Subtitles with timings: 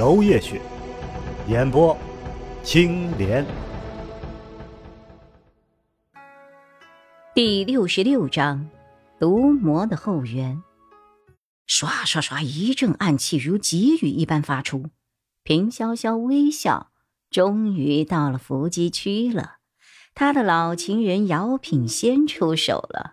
[0.00, 0.58] 娄烨雪，
[1.46, 1.94] 演播
[2.62, 3.44] 青莲。
[7.34, 8.66] 第六十六章，
[9.18, 10.62] 毒魔的后援。
[11.68, 14.86] 唰唰唰，一阵暗气如急雨一般发出。
[15.42, 16.90] 平潇潇微笑，
[17.30, 19.56] 终于到了伏击区了。
[20.14, 23.12] 他的老情人姚品仙出手了。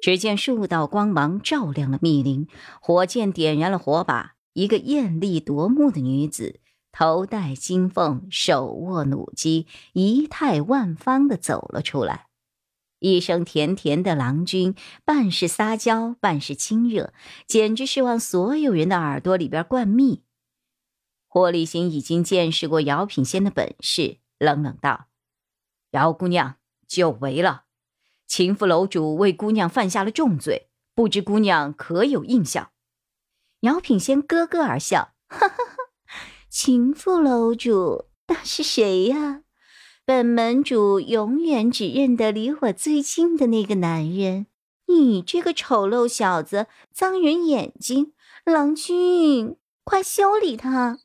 [0.00, 2.46] 只见数道光芒照亮了密林，
[2.80, 4.33] 火箭点燃了火把。
[4.54, 12.28] 一个艳丽夺目的女子，头戴金凤，手握弩机，仪态万方的走了出来。
[13.00, 14.74] 一声甜甜的郎君，
[15.04, 17.12] 半是撒娇，半是亲热，
[17.46, 20.22] 简直是往所有人的耳朵里边灌蜜。
[21.26, 25.08] 霍立行已经见识过姚品仙的本事，冷冷道
[25.90, 27.64] ：“姚姑娘，久违了。
[28.28, 32.70] 秦府楼主为姑娘犯下了重罪，不知姑娘可有印象？”
[33.64, 35.88] 姚品仙咯咯而笑：“哈哈哈，
[36.50, 39.40] 情妇楼主那是谁呀？”
[40.04, 44.46] 本门主永远只认得离我最近的那个男人。
[44.86, 48.12] 你这个丑陋小子，脏人眼睛！
[48.44, 50.98] 郎君，快修理他！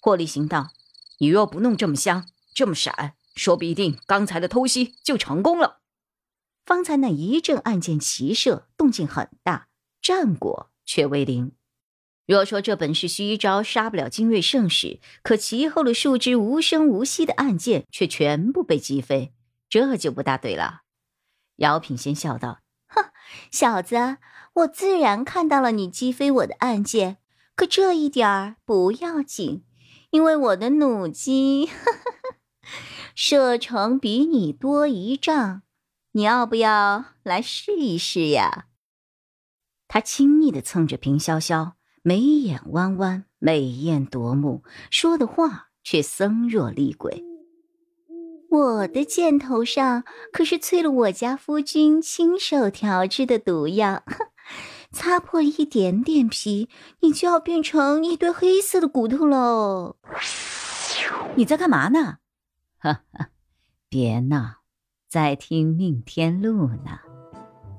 [0.00, 0.70] 霍立行道
[1.18, 5.78] ：“你若不弄这么香，这么闪，说不一定刚才的偷袭就成功了。
[6.66, 9.68] 方才那一阵暗箭齐射，动静很大，
[10.02, 11.52] 战果却为零。”
[12.26, 19.34] 若说这本是虚招，杀不了精锐圣使，可其后的数支无声无息的暗箭却全部被击飞，
[19.68, 20.80] 这就不大对了。
[21.56, 23.10] 姚品仙笑道：“哼，
[23.50, 24.16] 小子，
[24.54, 27.18] 我自然看到了你击飞我的暗箭，
[27.54, 29.62] 可这一点儿不要紧，
[30.10, 31.68] 因为我的弩机
[33.14, 35.60] 射程比你多一丈，
[36.12, 38.68] 你要不要来试一试呀？”
[39.86, 41.72] 他亲昵的蹭着平潇潇。
[42.06, 47.24] 眉眼弯弯，美艳夺目，说的话却僧若厉鬼。
[48.50, 54.02] 我的箭头上可是淬了我家夫君亲手调制的毒药，
[54.92, 56.68] 擦破一点点皮，
[57.00, 59.96] 你就要变成一堆黑色的骨头喽！
[61.36, 62.18] 你在干嘛呢？
[62.78, 63.30] 哈哈，
[63.88, 64.56] 别闹，
[65.08, 66.98] 在听命天录呢。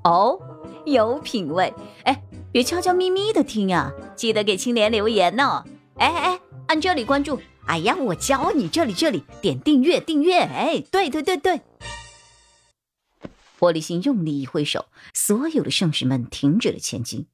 [0.04, 0.40] 哦，
[0.86, 1.74] 有品位，
[2.04, 2.22] 哎。
[2.52, 5.62] 别悄悄咪咪的听呀，记得给青莲留言哦。
[5.98, 7.38] 哎哎，按这里关注。
[7.66, 10.40] 哎呀，我教你，这里这里点订阅订阅。
[10.40, 11.60] 哎，对对对对。
[13.60, 17.28] 玻璃心用力一挥手，所有的圣使们停止了前进。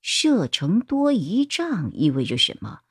[0.00, 2.82] 射程多一丈意味着什么？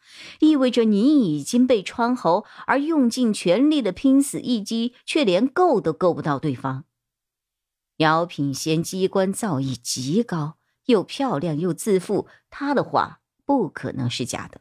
[0.41, 6.83] 意味着你已经被穿喉，而用尽全力的拼死一击，却连够都够不到对方。
[8.03, 10.57] 姚品仙机关造诣极高。
[10.87, 14.59] 又漂亮又自负，他的话不可能是假的。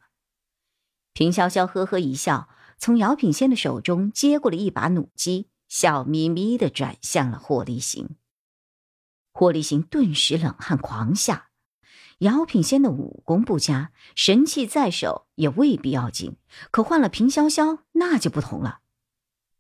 [1.13, 2.49] 平潇潇呵呵一笑，
[2.79, 8.15] 从姚品仙的手中接过了一把弩机，笑眯眯的转向了霍立行。
[9.33, 11.49] 霍立行顿时冷汗狂下。
[12.19, 16.37] 姚品仙的武功不佳，神器在手也未必要紧，
[16.71, 18.79] 可换了平潇潇，那就不同了。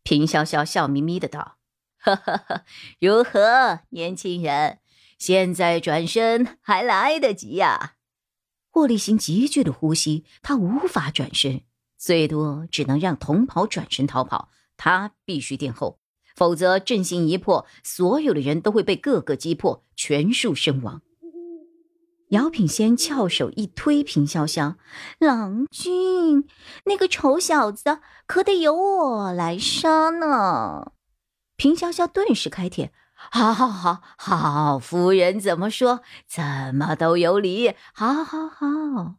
[0.04, 1.58] 平潇潇笑眯眯的道
[2.02, 2.64] ：“呵呵呵，
[3.00, 4.78] 如何，年轻人？”
[5.18, 7.92] 现在转身还来得及呀！
[8.72, 11.62] 霍立行急剧的呼吸，他无法转身，
[11.96, 14.48] 最多只能让同袍转身逃跑。
[14.76, 16.00] 他必须殿后，
[16.34, 21.02] 否则阵型一破，所有的人都会被各个击破，全数身亡。
[22.30, 24.74] 姚品仙翘手一推，平潇潇，
[25.20, 26.48] 郎君，
[26.86, 30.92] 那个丑小子可得由我来杀呢！
[31.56, 32.92] 平潇潇顿时开帖。
[33.14, 37.74] 好，好，好，好，夫人怎么说，怎么都有理。
[37.94, 39.14] 好，好，好。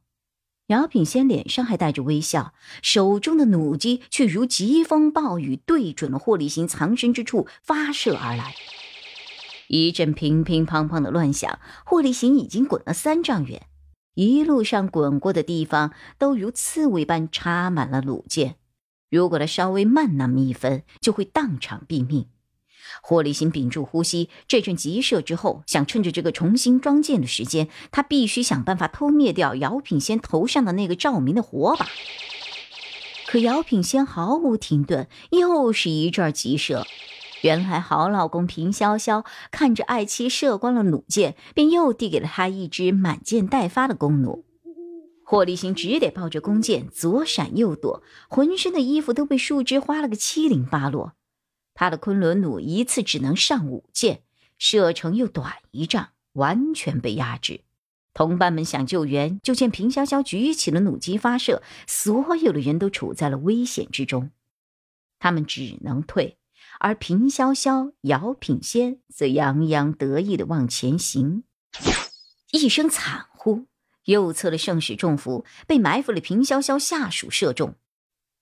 [0.67, 8.55] 姚品仙脸上还带着微笑，手中的弩机却如疾风暴雨，对准了霍立行藏身之处发射而来。
[9.67, 13.67] 一阵乒乒乓乓的乱响，霍立行已经滚了三丈远，
[14.15, 18.55] 一路上滚过的地方都如刺猬般插满了弩箭。
[19.13, 22.25] 如果他稍微慢那么一分，就会当场毙命。
[23.03, 31.85] 霍立新屏住呼吸，这阵急射之后，想趁着这个重新装箭的时间，他必须想办法偷灭掉姚品仙头上的那个照明的火把。
[33.27, 36.83] 可姚品仙毫无停顿，又是一阵急射。
[37.43, 44.43] 原来好老公平潇潇看着爱妻射光了弩箭，便又递给了他一支满箭待发的弓弩。
[45.33, 51.13] 霍立新只得抱着弓箭左闪右躲，浑身的衣服都被树枝划了个七零八落。
[51.73, 54.21] 他的昆仑弩一次只能上五箭，
[54.59, 57.61] 射程又短一丈，完全被压制。
[58.13, 64.29] 同伴们想救援，就见平潇潇举起了弩机发射，所有的人都处在了危险之中，
[65.17, 66.37] 他们只能退。
[66.79, 71.43] 而平潇潇、姚品仙则洋洋得意地往前行。
[72.51, 73.65] 一声惨呼，
[74.05, 77.75] 右侧的圣使重斧被埋伏的平潇潇下属射中。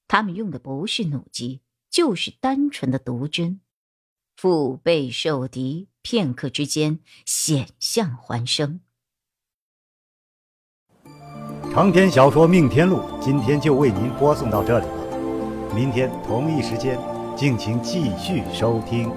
[0.08, 3.62] 他们用的不是弩机，就是单纯的毒针。
[4.36, 8.82] 腹背受敌，片刻之间险象环生。
[11.72, 17.00] 长篇小说《命天录》今天就为您播送到这里了，明天同一时间。
[17.34, 19.10] 敬请继续收听。